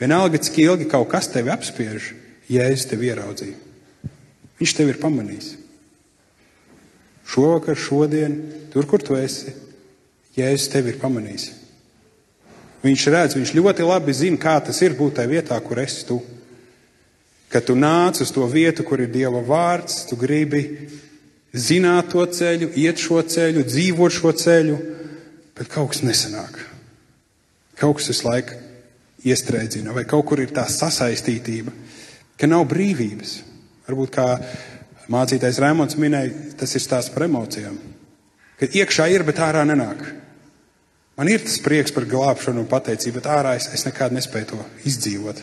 Vienalga, 0.00 0.41
cik 0.43 0.59
ilgi 0.62 0.88
kaut 0.91 1.09
kas 1.12 1.31
tevi 1.33 1.53
apspiež, 1.55 2.12
Jēzus 2.49 2.87
tevi 2.88 3.11
ieraudzīja. 3.11 3.57
Viņš 4.59 4.75
tevi 4.75 4.95
ir 4.95 5.00
pamanījis. 5.03 5.49
Šovakar, 7.29 7.77
šodien, 7.77 8.38
tur, 8.73 8.87
kur 8.88 9.03
tu 9.05 9.19
esi, 9.19 9.53
Jēzus 10.38 10.71
tevi 10.73 10.95
ir 10.95 11.00
pamanījis. 11.03 11.50
Viņš 12.83 13.07
redz, 13.12 13.37
viņš 13.37 13.53
ļoti 13.59 13.87
labi 13.87 14.15
zina, 14.15 14.38
kā 14.41 14.55
tas 14.65 14.79
ir 14.87 14.97
būt 14.97 15.19
tajā 15.19 15.31
vietā, 15.33 15.59
kur 15.61 15.81
esi 15.83 16.07
tu. 16.09 16.21
Kad 17.49 17.64
tu 17.64 17.76
nāc 17.78 18.21
uz 18.21 18.33
to 18.35 18.45
vietu, 18.50 18.85
kur 18.85 19.00
ir 19.00 19.12
Dieva 19.12 19.40
vārds, 19.45 20.02
tu 20.09 20.19
gribi 20.21 20.62
zināt 21.57 22.11
to 22.12 22.25
ceļu, 22.25 22.73
iet 22.76 23.00
šo 23.00 23.23
ceļu, 23.25 23.64
dzīvot 23.64 24.12
šo 24.12 24.33
ceļu, 24.37 24.78
bet 25.57 25.71
kaut 25.73 25.95
kas 25.95 26.05
nesanāk. 26.05 26.59
Kaut 27.78 27.99
kas 27.99 28.11
visu 28.12 28.28
laiku 28.28 28.59
iestrēdzina, 29.28 29.95
vai 29.97 30.05
kaut 30.09 30.26
kur 30.28 30.43
ir 30.43 30.52
tā 30.55 30.67
sasaistītība, 30.69 31.73
ka 32.38 32.50
nav 32.50 32.67
brīvības. 32.71 33.38
Varbūt 33.88 34.12
kā 34.14 34.28
mācītais 35.09 35.59
Rēmons 35.62 35.97
minēja, 35.99 36.52
tas 36.61 36.75
ir 36.76 36.85
stāsts 36.85 37.14
par 37.14 37.25
emocijām. 37.26 37.78
Kad 38.61 38.75
iekšā 38.76 39.09
ir, 39.14 39.25
bet 39.25 39.40
ārā 39.40 39.64
nenāk. 39.67 40.02
Man 41.19 41.31
ir 41.33 41.43
tas 41.43 41.57
prieks 41.62 41.95
par 41.95 42.07
glābšanu 42.07 42.62
un 42.62 42.71
pateicību, 42.71 43.19
bet 43.19 43.31
ārā 43.33 43.57
es, 43.59 43.71
es 43.75 43.87
nekad 43.88 44.12
nespēju 44.14 44.52
to 44.52 44.59
izdzīvot. 44.87 45.40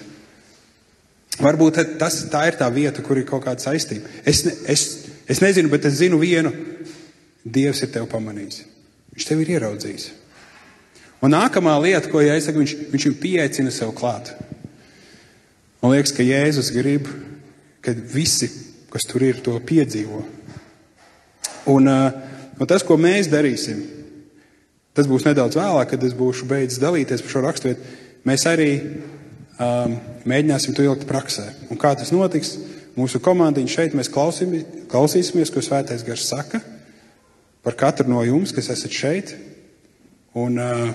Varbūt 1.41 1.81
tas, 1.99 2.21
tā 2.31 2.45
ir 2.49 2.57
tā 2.59 2.69
vieta, 2.71 3.03
kur 3.03 3.19
ir 3.19 3.27
kaut 3.27 3.43
kāda 3.43 3.63
saistība. 3.63 4.07
Es, 4.27 4.45
ne, 4.47 4.53
es, 4.71 4.85
es 5.27 5.41
nezinu, 5.43 5.71
bet 5.73 5.87
es 5.89 5.99
zinu 5.99 6.19
vienu. 6.21 6.53
Dievs 7.45 7.83
ir 7.85 7.91
tevi 7.93 8.07
pamanījis. 8.09 8.63
Viņš 9.15 9.27
tevi 9.27 9.45
ir 9.45 9.57
ieraudzījis. 9.57 10.07
Un 11.23 11.33
nākamā 11.35 11.75
lieta, 11.83 12.09
ko 12.11 12.23
saku, 12.23 12.63
viņš, 12.63 12.75
viņš 12.93 13.07
pieaicina 13.21 13.71
sev 13.73 13.93
klāt. 13.97 14.31
Man 15.83 15.93
liekas, 15.93 16.15
ka 16.15 16.25
Jēzus 16.25 16.71
grib 16.73 17.09
kad 17.85 17.97
visi, 18.13 18.49
kas 18.89 19.05
tur 19.05 19.23
ir, 19.27 19.41
to 19.45 19.53
piedzīvo. 19.61 20.23
Un, 21.69 21.89
un 21.89 22.69
tas, 22.69 22.85
ko 22.85 22.97
mēs 22.97 23.29
darīsim, 23.29 23.83
tas 24.97 25.09
būs 25.09 25.25
nedaudz 25.27 25.59
vēlāk, 25.59 25.91
kad 25.93 26.05
es 26.07 26.15
būšu 26.17 26.47
beidzis 26.49 26.81
dalīties 26.81 27.21
par 27.21 27.33
šo 27.33 27.43
raksturvietu. 27.45 27.93
Mēs 28.25 28.47
arī 28.49 28.69
mēģināsim 29.59 30.75
to 30.75 30.83
ielikt 30.83 31.07
praksē. 31.09 31.47
Un 31.71 31.79
kā 31.79 31.93
tas 31.97 32.11
notiks? 32.15 32.55
Mūsu 32.95 33.19
komandiņa 33.19 33.71
šeit 33.71 33.95
mēs 33.95 34.07
klausīsimies, 34.07 35.51
ko 35.51 35.63
Svētais 35.63 36.05
Gars 36.07 36.29
saka 36.29 36.61
par 37.65 37.75
katru 37.75 38.07
no 38.07 38.21
jums, 38.23 38.53
kas 38.55 38.69
esat 38.71 38.93
šeit. 38.93 39.33
Un, 40.35 40.59
uh, 40.59 40.91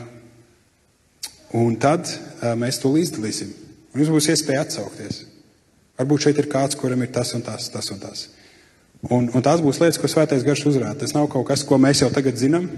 un 1.57 1.76
tad 1.81 2.07
uh, 2.09 2.52
mēs 2.57 2.81
to 2.81 2.93
izdalīsim. 3.00 3.52
Un 3.93 4.02
jums 4.02 4.12
būs 4.14 4.31
iespēja 4.33 4.64
atsaukties. 4.64 5.25
Varbūt 6.00 6.29
šeit 6.29 6.40
ir 6.40 6.49
kāds, 6.52 6.79
kuram 6.79 7.02
ir 7.05 7.11
tas 7.12 7.35
un 7.37 7.45
tas, 7.45 7.69
tas 7.73 7.90
un 7.93 8.00
tas. 8.00 8.29
Un, 9.09 9.29
un 9.33 9.45
tās 9.45 9.61
būs 9.64 9.81
lietas, 9.81 9.99
ko 10.00 10.09
svētais 10.09 10.45
garš 10.47 10.67
uzrāda. 10.71 11.00
Tas 11.02 11.17
nav 11.17 11.29
kaut 11.33 11.49
kas, 11.49 11.64
ko 11.67 11.76
mēs 11.81 12.05
jau 12.05 12.11
tagad 12.12 12.38
zinām, 12.40 12.69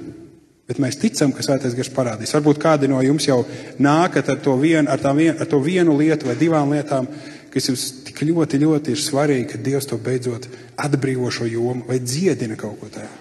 bet 0.68 0.80
mēs 0.82 0.98
ticam, 1.00 1.32
ka 1.34 1.44
svētais 1.44 1.76
garš 1.76 1.90
parādīs. 1.94 2.32
Varbūt 2.36 2.60
kādi 2.62 2.90
no 2.90 3.00
jums 3.04 3.26
jau 3.28 3.42
nākat 3.82 4.30
ar 4.32 4.40
to, 4.44 4.56
vien, 4.60 4.88
ar 4.88 5.02
vien, 5.16 5.36
ar 5.36 5.48
to 5.50 5.60
vienu 5.62 5.96
lietu 5.98 6.28
vai 6.30 6.36
divām 6.38 6.72
lietām, 6.74 7.08
kas 7.52 7.68
jums 7.68 7.86
tik 8.06 8.22
ļoti, 8.28 8.60
ļoti 8.62 8.94
ir 8.94 9.02
svarīgi, 9.02 9.48
ka 9.50 9.60
Dievs 9.60 9.90
to 9.90 9.98
beidzot 10.00 10.48
atbrīvo 10.80 11.30
šo 11.34 11.48
jomu 11.50 11.86
vai 11.88 11.98
dziedina 12.00 12.56
kaut 12.60 12.78
ko 12.80 12.90
tādu. 12.92 13.20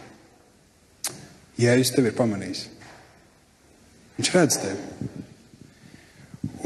Jēzus 1.61 1.93
tevi 1.93 2.09
ir 2.09 2.17
pamanījis. 2.17 2.65
Viņš 4.17 4.33
redz 4.33 4.59
tevi. 4.61 5.11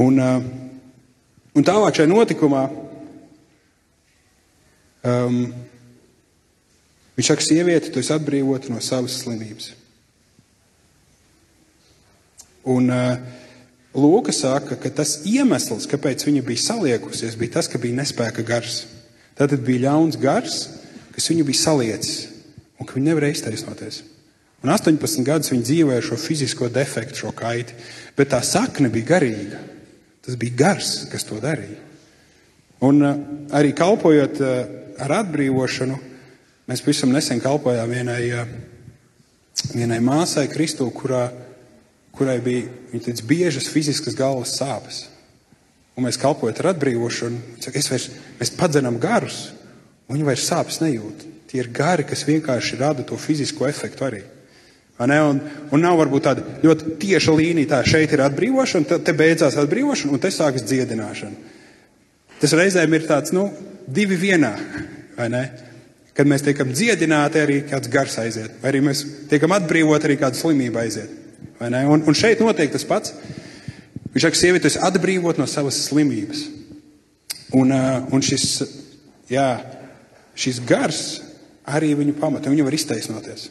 Un, 0.04 0.20
un 1.56 1.66
tālāk 1.66 1.98
šajā 1.98 2.12
notikumā 2.12 2.68
Um, 5.06 5.52
viņš 7.14 7.28
saka, 7.30 7.44
sieviete, 7.46 7.92
tu 7.94 8.02
esi 8.02 8.14
atbrīvota 8.16 8.72
no 8.74 8.80
savas 8.82 9.20
slimības. 9.22 9.76
Un 12.66 12.90
uh, 12.90 13.18
Lūka 13.96 14.34
saka, 14.36 14.76
ka 14.76 14.90
tas 14.92 15.22
iemesls, 15.24 15.86
kāpēc 15.88 16.26
viņa 16.28 16.42
bija 16.44 16.64
saliekusies, 16.66 17.38
bija 17.40 17.54
tas, 17.58 17.70
ka 17.72 17.80
bija 17.80 17.96
nespēka 18.02 18.44
gars. 18.44 18.82
Tātad 19.40 19.64
bija 19.64 19.86
ļauns 19.88 20.18
gars, 20.20 20.58
kas 21.16 21.30
viņu 21.32 21.46
bija 21.48 21.62
saliecis 21.62 22.26
un 22.76 22.88
ka 22.88 22.98
viņa 22.98 23.08
nevarēja 23.08 23.38
iztaisnoties. 23.38 24.02
Un 24.66 24.74
18 24.74 25.24
gadus 25.24 25.54
viņa 25.54 25.68
dzīvoja 25.70 26.04
šo 26.04 26.18
fizisko 26.20 26.68
defektu, 26.74 27.22
šo 27.22 27.32
kaiti, 27.38 27.76
bet 28.18 28.34
tā 28.34 28.42
sakne 28.44 28.92
bija 28.92 29.14
garīga. 29.14 29.62
Tas 30.26 30.36
bija 30.42 30.60
gars, 30.60 30.92
kas 31.12 31.24
to 31.24 31.40
darīja. 31.40 31.80
Un 32.84 33.00
uh, 33.00 33.24
arī 33.56 33.72
kalpojot 33.78 34.44
uh, 34.44 34.52
ar 35.00 35.20
atbrīvošanu, 35.22 36.02
mēs 36.68 36.84
pavisam 36.84 37.16
nesen 37.16 37.40
kalpojām 37.40 37.96
vienai, 37.96 38.24
vienai 39.72 40.02
māsai 40.04 40.50
Kristū, 40.52 40.90
kurā, 40.92 41.30
kurai 42.18 42.40
bija 42.44 43.02
teica, 43.04 43.26
biežas 43.28 43.70
fiziskas 43.72 44.16
galvas 44.18 44.56
sāpes. 44.60 45.06
Un 45.96 46.08
mēs 46.08 46.20
kalpojam 46.20 46.58
ar 46.60 46.74
atbrīvošanu, 46.74 47.60
saka, 47.64 47.84
vairs, 47.92 48.10
mēs 48.40 48.52
padzenam 48.56 49.00
garus, 49.00 49.50
un 50.08 50.18
viņi 50.18 50.28
vairs 50.28 50.48
sāpes 50.50 50.82
nejūt. 50.84 51.24
Tie 51.48 51.62
ir 51.62 51.72
gari, 51.72 52.04
kas 52.08 52.26
vienkārši 52.28 52.80
rada 52.82 53.06
to 53.08 53.16
fizisko 53.20 53.68
efektu 53.70 54.08
arī. 54.08 54.24
Un, 55.00 55.40
un 55.76 55.82
nav 55.84 55.98
varbūt 56.00 56.24
tāda 56.24 56.44
ļoti 56.64 56.96
tieša 57.00 57.36
līnija, 57.36 57.72
tā 57.74 57.82
šeit 57.88 58.14
ir 58.16 58.24
atbrīvošana, 58.24 58.88
tad 58.92 59.04
te 59.08 59.16
beidzās 59.16 59.58
atbrīvošana, 59.60 60.14
un 60.16 60.24
te 60.24 60.32
sākas 60.32 60.64
dziedināšana. 60.68 61.54
Tas 62.40 62.56
reizēm 62.56 62.96
ir 62.96 63.08
tāds, 63.08 63.34
nu, 63.36 63.50
divi 63.88 64.18
vienā, 64.20 64.54
vai 65.18 65.30
ne? 65.32 65.44
Kad 66.16 66.28
mēs 66.32 66.46
tiekam 66.46 66.72
dziedināti, 66.72 67.42
arī 67.44 67.60
kāds 67.68 67.92
gars 67.92 68.16
aiziet, 68.24 68.56
vai 68.62 68.72
arī 68.72 68.82
mēs 68.88 69.04
tiekam 69.32 69.56
atbrīvoti, 69.56 70.08
arī 70.08 70.20
kāda 70.20 70.40
slimība 70.40 70.86
aiziet. 70.86 71.25
Un, 71.62 72.04
un 72.04 72.18
šeit 72.18 72.42
notiek 72.44 72.72
tas 72.74 72.86
pats. 72.88 73.16
Viņš 74.16 74.28
saka, 74.28 74.40
sieviete, 74.40 74.72
es 74.72 74.80
atbrīvot 74.80 75.40
no 75.42 75.48
savas 75.50 75.80
slimības. 75.88 76.46
Un, 77.56 77.72
un 77.72 78.24
šis, 78.26 78.46
jā, 79.32 79.50
šis 80.40 80.62
gars 80.68 81.02
arī 81.68 81.94
viņu 81.98 82.16
pamata, 82.20 82.52
viņa 82.52 82.66
var 82.68 82.78
iztaisnoties. 82.78 83.50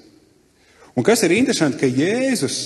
Un 0.95 1.07
kas 1.07 1.25
ir 1.27 1.35
interesanti, 1.35 1.81
ka 1.81 1.89
Jēzus, 1.91 2.59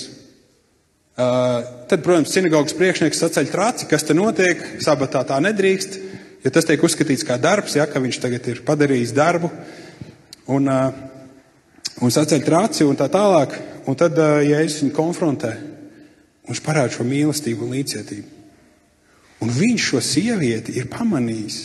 tad, 1.15 1.99
protams, 2.05 2.31
sinagogas 2.31 2.75
priekšnieks 2.77 3.19
saceļ 3.23 3.49
traci, 3.51 3.87
kas 3.89 4.05
te 4.07 4.15
notiek, 4.15 4.61
sabatā 4.83 5.25
tā 5.27 5.39
nedrīkst 5.43 5.99
ja 6.43 6.51
tas 6.53 6.67
tiek 6.67 6.83
uzskatīts 6.83 7.25
kā 7.27 7.37
darbs, 7.41 7.75
ja, 7.77 7.87
ka 7.89 8.01
viņš 8.01 8.19
tagad 8.23 8.47
ir 8.51 8.63
padarījis 8.67 9.15
darbu 9.15 9.49
un, 10.55 10.69
un 10.69 12.13
saceļ 12.15 12.45
trāci 12.45 12.87
un 12.87 12.99
tā 12.99 13.09
tālāk, 13.11 13.55
un 13.89 13.97
tad, 13.97 14.17
ja 14.45 14.61
es 14.61 14.77
viņu 14.83 14.93
konfrontē, 14.95 15.55
viņš 16.49 16.61
parāda 16.65 16.93
šo 16.93 17.05
mīlestību 17.07 17.65
un 17.65 17.73
līdzcietību. 17.77 18.35
Un 19.39 19.51
viņš 19.55 19.87
šo 19.91 20.01
sievieti 20.03 20.75
ir 20.77 20.89
pamanījis, 20.91 21.59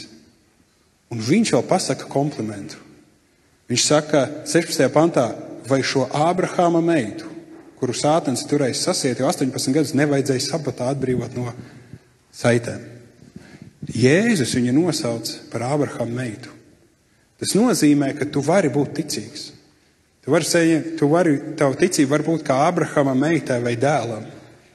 un 1.13 1.23
viņš 1.23 1.55
vēl 1.57 1.65
pasaka 1.69 2.09
komplimentu. 2.11 2.79
Viņš 3.71 3.85
saka 3.85 4.25
16. 4.47 4.87
pantā, 4.95 5.29
vai 5.69 5.81
šo 5.83 6.05
Ābrahāma 6.13 6.83
meitu, 6.85 7.31
kuru 7.81 7.97
sātens 7.97 8.45
turēja 8.49 8.77
sasiet 8.79 9.21
jau 9.21 9.29
18 9.31 9.75
gadus, 9.75 9.95
nevajadzēja 9.97 10.45
sabatā 10.45 10.91
atbrīvot 10.93 11.35
no 11.39 11.49
saitēm. 12.35 12.83
Jēzus 13.85 14.55
viņu 14.57 14.73
nosauc 14.77 15.31
par 15.53 15.67
Ābrahama 15.75 16.23
meitu. 16.23 16.53
Tas 17.41 17.57
nozīmē, 17.59 18.13
ka 18.17 18.29
tu 18.31 18.41
vari 18.45 18.71
būt 18.73 18.95
ticīgs. 19.01 19.51
Tu 20.25 20.33
vari, 20.33 20.47
saņemt, 20.49 20.95
tu 20.97 21.09
vari, 21.13 21.35
tavu 21.61 21.77
ticību 21.77 22.09
var 22.09 22.23
būt 22.25 22.45
kā 22.47 22.63
Abrahama 22.65 23.13
meitai 23.19 23.59
vai 23.61 23.75
dēlam, 23.77 24.25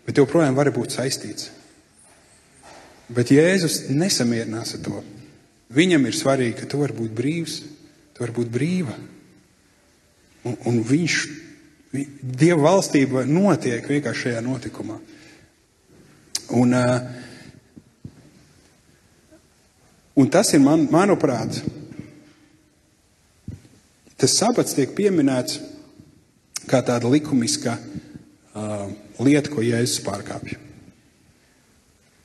bet 0.05 0.19
joprojām 0.21 0.53
vari 0.57 0.73
būt 0.75 0.93
saistīts. 0.93 1.49
Bet 3.09 3.31
Jēzus 3.33 3.87
nesamierinās 3.89 4.75
ar 4.77 4.83
to. 4.85 5.01
Viņam 5.73 6.05
ir 6.05 6.17
svarīgi, 6.17 6.59
ka 6.59 6.69
tu 6.69 6.83
vari 6.83 6.93
būt 6.97 7.15
brīvs, 7.17 7.55
tu 8.13 8.21
vari 8.21 8.35
būt 8.35 8.51
brīva. 8.53 8.93
Un, 10.45 10.53
un 10.69 10.77
viņš, 10.85 11.17
vi, 11.95 12.05
Dieva 12.21 12.67
valstība 12.67 13.25
notiek 13.25 13.89
vienkārši 13.89 14.27
šajā 14.27 14.45
notikumā. 14.45 14.99
Un, 16.61 16.77
un 20.13 20.29
tas 20.29 20.53
ir, 20.53 20.61
man, 20.61 20.85
manuprāt, 20.93 21.57
tas 24.19 24.35
sabats 24.35 24.75
tiek 24.77 24.91
pieminēts 24.97 25.59
kā 26.69 26.81
tāda 26.85 27.09
likumiska 27.09 27.77
uh, 27.79 28.89
lieta, 29.23 29.51
ko 29.51 29.63
Jēzus 29.63 30.03
pārkāpj. 30.05 30.57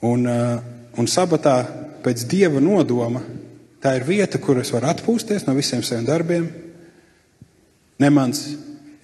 Un, 0.04 0.26
uh, 0.28 0.58
un 1.00 1.08
sabatā 1.08 1.56
pēc 2.04 2.26
dieva 2.28 2.60
nodoma 2.60 3.22
tā 3.84 3.96
ir 3.98 4.06
vieta, 4.08 4.40
kur 4.40 4.60
es 4.60 4.72
varu 4.74 4.90
atpūsties 4.90 5.46
no 5.46 5.54
visiem 5.56 5.84
saviem 5.84 6.06
darbiem. 6.08 6.46
Ne 8.00 8.10
mans 8.12 8.42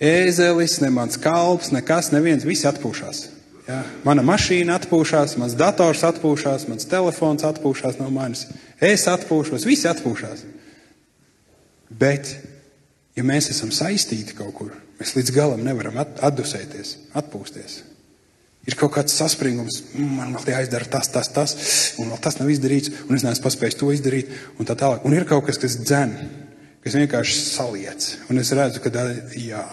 ēzelis, 0.01 0.81
ne 0.83 0.91
mans 0.93 1.21
kalps, 1.21 1.71
nekas, 1.75 2.11
neviens, 2.15 2.47
visi 2.49 2.67
atpūšas. 2.69 3.27
Ja? 3.69 3.83
Mana 4.05 4.25
mašīna 4.27 4.79
atpūšas, 4.81 5.37
mans 5.41 5.55
dators 5.59 6.03
atpūšas, 6.09 6.67
mans 6.71 6.89
telefons 6.91 7.45
atpūšas 7.47 8.01
no 8.01 8.09
manis. 8.13 8.47
Es 8.81 9.07
atpūšos, 9.11 9.67
visi 9.69 9.89
atpūšas. 9.91 10.47
Bet, 12.01 12.33
ja 13.17 13.27
mēs 13.27 13.51
esam 13.53 13.73
saistīti 13.75 14.37
kaut 14.39 14.55
kur, 14.57 14.75
mēs 15.01 15.15
līdz 15.17 15.33
galam 15.35 15.63
nevaram 15.67 15.99
atdusēties, 16.01 16.97
atpūsties. 17.19 17.81
Ir 18.69 18.77
kaut 18.77 18.93
kāds 18.93 19.15
saspringums, 19.17 19.81
mm, 19.95 20.11
man 20.19 20.35
vēl 20.37 20.53
jāizdara 20.53 20.89
tas, 20.93 21.09
tas, 21.13 21.31
tas, 21.33 21.55
un 22.03 22.11
vēl 22.13 22.21
tas 22.23 22.37
nav 22.39 22.51
izdarīts, 22.53 22.93
un 23.09 23.17
es 23.17 23.25
neesmu 23.25 23.47
paspējis 23.47 23.79
to 23.81 23.89
izdarīt, 23.95 24.35
un 24.61 24.69
tā 24.69 24.77
tālāk. 24.79 25.07
Un 25.09 25.17
ir 25.17 25.25
kaut 25.29 25.47
kas, 25.47 25.59
kas 25.59 25.79
dzen, 25.81 26.13
kas 26.85 26.99
vienkārši 26.99 27.39
saliec, 27.41 28.11
un 28.29 28.43
es 28.43 28.53
redzu, 28.57 28.83
ka 28.85 28.93
tā, 28.93 29.07
jā. 29.41 29.65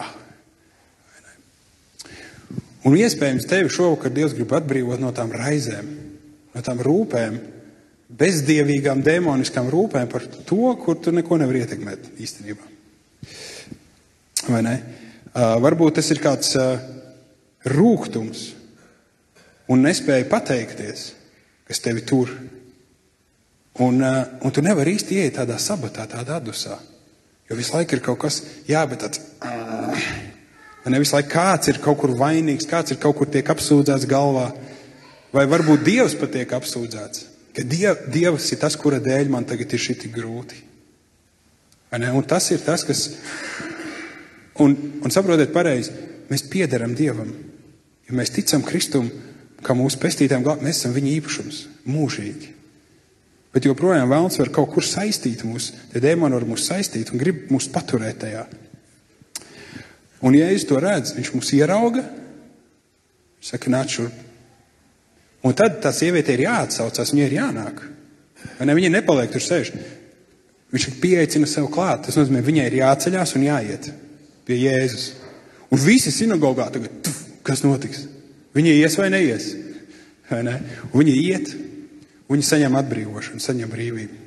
Un 2.88 2.96
iespējams, 2.96 3.46
tevi 3.50 3.68
šovakar 3.74 4.14
Dievs 4.14 4.34
grib 4.38 4.54
atbrīvot 4.56 5.02
no 5.02 5.12
tām 5.12 5.34
raizēm, 5.36 5.92
no 6.56 6.64
tām 6.64 6.80
rūpēm, 6.80 7.36
bezdievīgām, 8.18 9.04
demoniskām 9.04 9.68
rūpēm 9.68 10.08
par 10.08 10.24
to, 10.48 10.72
kur 10.80 10.96
tu 10.96 11.12
neko 11.12 11.36
nevar 11.42 11.60
ietekmēt 11.60 12.14
īstenībā. 12.16 12.77
Vai 14.48 14.62
ne? 14.64 14.76
Uh, 15.28 15.56
varbūt 15.62 15.98
tas 15.98 16.08
ir 16.10 16.20
kāds 16.22 16.54
uh, 16.58 16.78
rūkums, 17.68 18.44
un 19.68 19.84
nespēja 19.84 20.26
pateikties, 20.30 21.10
kas 21.68 21.82
tevi 21.84 22.04
tur. 22.08 22.32
Un, 23.78 24.00
uh, 24.02 24.22
un 24.42 24.54
tu 24.54 24.64
nevari 24.64 24.96
īsti 24.96 25.18
ieiet 25.20 25.36
tādā 25.38 25.58
sabatā, 25.62 26.08
tādā 26.10 26.38
adusā. 26.40 26.78
Jo 27.48 27.56
visu 27.56 27.76
laiku 27.76 27.96
ir 27.96 28.02
kaut 28.04 28.18
kas, 28.24 28.40
jā, 28.68 28.82
bet 28.88 29.04
tāds. 29.04 29.22
Uh, 29.44 30.08
ne 30.88 31.00
visu 31.02 31.16
laiku 31.16 31.30
kāds 31.32 31.70
ir 31.70 31.80
kaut 31.84 32.00
kur 32.00 32.14
vainīgs, 32.16 32.68
kāds 32.68 32.94
ir 32.94 33.00
kaut 33.02 33.18
kur 33.20 33.28
tiek 33.30 33.46
apsūdzēts 33.54 34.08
galvā. 34.08 34.50
Vai 35.34 35.44
varbūt 35.48 35.84
Dievs 35.84 36.16
pat 36.18 36.32
tiek 36.32 36.52
apsūdzēts. 36.56 37.26
Ka 37.56 37.64
diev, 37.66 38.06
Dievs 38.12 38.48
ir 38.54 38.60
tas, 38.62 38.76
kura 38.80 39.00
dēļ 39.02 39.28
man 39.32 39.46
tagad 39.48 39.72
ir 39.74 39.82
šī 39.82 39.98
tik 40.04 40.14
grūti. 40.14 40.62
Un 41.92 42.26
tas 42.28 42.50
ir 42.52 42.60
tas, 42.64 42.84
kas. 42.84 43.06
Un, 44.60 44.74
un 45.04 45.14
saprotiet, 45.14 45.52
pareizi, 45.54 45.94
mēs 46.28 46.44
piederam 46.50 46.94
Dievam. 46.98 47.30
Ja 48.08 48.16
mēs 48.16 48.32
ticam 48.34 48.64
Kristum, 48.66 49.08
kā 49.64 49.74
mūsu 49.76 50.00
pestītājiem, 50.02 50.46
mēs 50.64 50.80
esam 50.80 50.94
viņa 50.96 51.12
īpašums 51.18 51.60
mūžīgi. 51.88 52.54
Bet 53.54 53.64
joprojām 53.64 54.10
vēlams 54.10 54.38
var 54.40 54.50
kaut 54.54 54.72
kur 54.74 54.84
saistīt 54.84 55.44
mūs, 55.48 55.70
tie 55.92 56.02
dēmoni 56.04 56.36
var 56.36 56.46
mūs 56.48 56.66
saistīt 56.68 57.12
un 57.12 57.20
grib 57.20 57.46
mūs 57.52 57.70
paturēt 57.72 58.20
tajā. 58.24 58.44
Un, 60.20 60.34
ja 60.34 60.48
es 60.52 60.66
to 60.68 60.80
redzu, 60.82 61.14
viņš 61.16 61.30
mūs 61.36 61.52
ierauga, 61.56 62.02
saka, 63.44 63.70
nāc 63.72 63.94
šurp. 63.94 64.24
Un 65.46 65.54
tad 65.56 65.78
tā 65.84 65.92
sieviete 65.94 66.34
ir 66.34 66.44
jāatsaucās, 66.48 67.14
viņai 67.14 67.26
ir 67.28 67.36
jānāk. 67.38 67.82
Vai 68.58 68.66
ne? 68.66 68.74
Viņa 68.74 68.90
nepaliek 68.96 69.30
tur 69.32 69.44
sēž. 69.44 69.70
Viņš 70.74 70.88
pieaicina 71.00 71.48
sev 71.48 71.70
klāt. 71.72 72.04
Tas 72.06 72.18
nozīmē, 72.18 72.42
viņai 72.44 72.66
ir 72.68 72.78
jāceļās 72.82 73.34
un 73.38 73.46
jāiet 73.46 73.88
pie 74.48 74.58
Jēzus. 74.60 75.10
Un 75.72 75.80
visi 75.80 76.12
sinagogā 76.12 76.68
tagad, 76.72 77.00
tuf, 77.04 77.18
kas 77.44 77.64
notiks? 77.64 78.06
Viņi 78.56 78.76
ies 78.80 78.96
vai 79.00 79.08
neies. 79.12 79.50
Vai 80.28 80.42
ne? 80.44 80.58
Un 80.90 81.02
viņi 81.02 81.16
iet, 81.24 81.52
viņi 82.28 82.46
saņem 82.48 82.76
atbrīvošanu, 82.80 83.40
saņem 83.44 83.72
brīvību. 83.72 84.24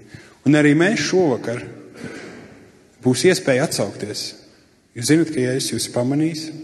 Un 0.50 0.58
arī 0.58 0.74
mēs 0.78 1.04
šovakar 1.12 1.62
būs 3.02 3.26
iespēja 3.30 3.68
atsaukties. 3.68 4.24
Jūs 4.98 5.10
zināt, 5.10 5.34
ka 5.34 5.44
es 5.54 5.70
jūs 5.72 5.88
pamanīju, 5.94 6.56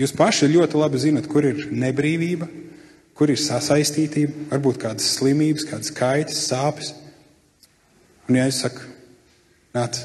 jūs 0.00 0.14
paši 0.16 0.50
ļoti 0.52 0.78
labi 0.80 1.00
zinat, 1.02 1.26
kur 1.30 1.46
ir 1.46 1.66
nebrīvība, 1.74 2.48
kur 3.16 3.32
ir 3.32 3.40
sasaistītība, 3.40 4.46
varbūt 4.52 4.78
kādas 4.82 5.08
slimības, 5.18 5.66
kādas 5.68 5.92
kaitas, 5.94 6.42
sāpes. 6.46 6.92
Un 8.26 8.38
ja 8.38 8.46
es 8.50 8.62
saku, 8.62 8.95
nāc, 9.76 10.00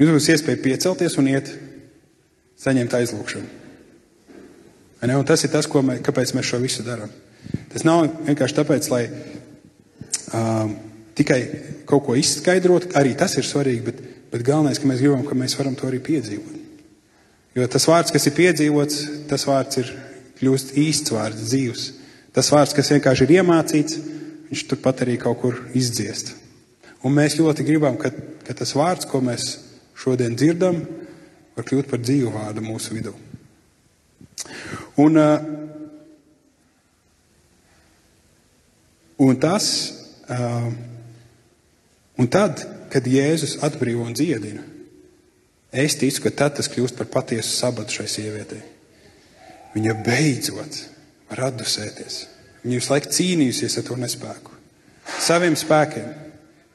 jums 0.00 0.16
būs 0.16 0.28
iespēja 0.34 0.62
piecelties 0.64 1.16
un 1.20 1.30
iet, 1.30 1.52
saņemt 2.58 2.98
aizlūgšanu. 2.98 3.56
Tas 4.98 5.44
ir 5.46 5.52
tas, 5.52 5.68
mē, 5.70 6.00
kāpēc 6.02 6.34
mēs 6.34 6.50
šo 6.50 6.58
visu 6.62 6.82
darām. 6.86 7.10
Tas 7.70 7.84
nav 7.86 8.08
vienkārši 8.26 8.56
tāpēc, 8.56 8.88
lai 8.90 9.04
uh, 9.06 10.72
tikai 11.18 11.40
kaut 11.88 12.04
ko 12.08 12.16
izskaidrotu, 12.18 12.90
arī 12.98 13.14
tas 13.18 13.36
ir 13.38 13.46
svarīgi, 13.46 13.84
bet, 13.86 14.00
bet 14.32 14.44
galvenais, 14.46 14.80
ka 14.80 14.90
mēs 14.90 15.02
gribam, 15.02 15.22
ka 15.26 15.38
mēs 15.38 15.54
varam 15.58 15.76
to 15.78 15.86
arī 15.88 16.02
piedzīvot. 16.02 16.56
Jo 17.56 17.66
tas 17.70 17.86
vārds, 17.88 18.12
kas 18.14 18.26
ir 18.28 18.36
piedzīvots, 18.36 18.98
tas 19.30 19.46
vārds 19.48 19.80
ir 19.80 19.94
kļūst 20.38 20.76
īsts 20.78 21.14
vārds, 21.14 21.46
dzīves. 21.48 21.86
Tas 22.34 22.50
vārds, 22.54 22.74
kas 22.76 22.92
vienkārši 22.92 23.26
ir 23.26 23.38
iemācīts, 23.38 23.98
viņš 24.50 24.66
turpat 24.70 25.02
arī 25.06 25.16
kaut 25.20 25.40
kur 25.42 25.62
izdziest. 25.78 26.34
Un 27.06 27.14
mēs 27.14 27.38
ļoti 27.38 27.66
gribam, 27.66 27.96
ka, 27.98 28.10
ka 28.48 28.56
tas 28.56 28.72
vārds, 28.72 29.04
ko 29.04 29.20
mēs 29.20 29.58
šodien 29.98 30.32
dzirdam, 30.38 30.80
var 31.52 31.66
kļūt 31.68 31.90
par 31.90 32.00
dzīvu 32.00 32.32
vārdu 32.32 32.64
mūsu 32.64 32.94
vidū. 32.96 33.12
Un, 35.04 35.18
uh, 35.20 35.42
un 39.26 39.36
tas, 39.42 39.66
uh, 40.32 40.70
un 42.16 42.30
tad, 42.32 42.64
kad 42.88 43.04
Jēzus 43.04 43.58
atbrīvo 43.68 44.06
un 44.08 44.16
dziedina, 44.16 44.64
es 45.68 45.98
ticu, 46.00 46.24
ka 46.24 46.32
tad 46.32 46.56
tas 46.56 46.70
kļūst 46.72 46.96
par 46.96 47.10
patiesu 47.12 47.52
sabatu 47.52 47.98
šai 47.98 48.08
sievietei. 48.08 48.62
Viņa 49.74 49.98
beidzot 50.06 50.80
var 51.28 51.50
atdusēties. 51.50 52.22
Viņa 52.62 52.80
visu 52.80 52.94
laiku 52.94 53.12
cīnījusies 53.18 53.76
ar 53.76 53.86
to 53.90 53.98
nespēku. 54.00 54.56
Saviem 55.20 55.54
spēkiem, 55.58 56.08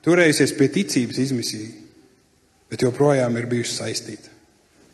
turējusies 0.03 0.53
pie 0.57 0.69
ticības 0.73 1.19
izmisīgi, 1.23 1.73
bet 2.71 2.85
joprojām 2.85 3.35
ir 3.39 3.49
bijusi 3.51 3.77
saistīta. 3.79 4.31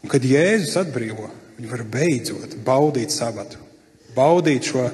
Un 0.03 0.11
kad 0.11 0.23
Jēzus 0.23 0.77
atbrīvo, 0.79 1.27
Viņi 1.59 1.67
var 1.67 1.81
beidzot 1.91 2.53
baudīt 2.63 3.11
sabatu, 3.11 3.59
baudīt 4.15 4.69
šo 4.69 4.85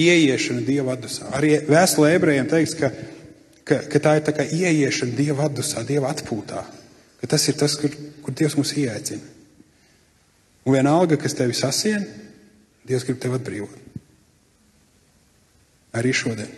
ieiešanu 0.00 0.62
Dieva 0.64 0.94
atdusā. 0.96 1.28
Arī 1.36 1.58
vēstulē 1.68 2.14
ebrejiem 2.16 2.48
teiks, 2.48 2.72
ka, 2.78 2.88
ka, 3.60 3.82
ka 3.92 4.00
tā 4.00 4.14
ir 4.16 4.24
tā 4.24 4.32
kā 4.38 4.46
ieiešana 4.48 5.12
Dieva 5.18 5.50
atdusā, 5.50 5.84
Dieva 5.84 6.08
atpūtā. 6.14 6.62
Ka 7.20 7.28
tas 7.28 7.44
ir 7.52 7.60
tas, 7.60 7.76
kur, 7.76 7.92
kur 8.24 8.36
Dievs 8.40 8.56
mūs 8.56 8.72
ieaicina. 8.80 9.28
Un 10.64 10.78
vienalga, 10.78 11.20
kas 11.20 11.36
tevi 11.36 11.52
sasien, 11.58 12.08
Dievs 12.88 13.04
grib 13.04 13.20
tevi 13.20 13.36
atbrīvot. 13.36 13.76
Arī 16.00 16.16
šodien. 16.16 16.48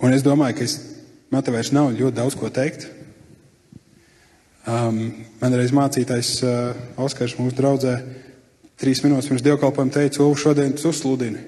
Un 0.00 0.16
es 0.16 0.24
domāju, 0.24 0.56
ka 0.58 0.64
es, 0.64 0.78
man 1.32 1.44
te 1.44 1.52
vairs 1.52 1.72
nav 1.76 1.92
ļoti 1.92 2.16
daudz 2.16 2.36
ko 2.38 2.48
teikt. 2.52 2.88
Um, 4.70 5.00
man 5.40 5.56
reiz 5.56 5.72
mācītājs 5.76 6.34
uh, 6.44 6.80
Oskars 7.00 7.36
mūsu 7.40 7.56
draudzē 7.58 7.94
trīs 8.80 9.02
minūtes 9.04 9.28
pirms 9.28 9.44
dievkalpojuma 9.44 9.92
teica, 9.92 10.22
Ulu, 10.24 10.36
šodien 10.40 10.72
tu 10.76 10.92
sludini. 10.96 11.42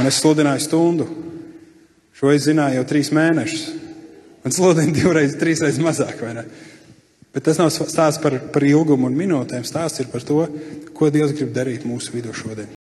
Un 0.00 0.08
es 0.08 0.20
sludināju 0.22 0.64
stundu. 0.64 1.08
Šo 2.16 2.32
es 2.32 2.46
zināju 2.46 2.78
jau 2.78 2.84
trīs 2.88 3.10
mēnešus. 3.12 3.64
Un 4.42 4.54
sludinu 4.54 4.94
divreiz, 4.96 5.36
trīsreiz 5.38 5.80
mazāk, 5.82 6.22
vai 6.24 6.36
ne? 6.38 6.46
Bet 7.32 7.46
tas 7.46 7.56
nav 7.60 7.70
stāsts 7.72 8.20
par, 8.20 8.36
par 8.52 8.64
ilgumu 8.66 9.08
un 9.08 9.16
minūtēm. 9.16 9.64
Stāsts 9.64 10.02
ir 10.02 10.08
par 10.12 10.24
to, 10.28 10.42
ko 10.96 11.08
Dievs 11.12 11.32
grib 11.36 11.52
darīt 11.56 11.86
mūsu 11.88 12.12
vidū 12.12 12.34
šodien. 12.36 12.68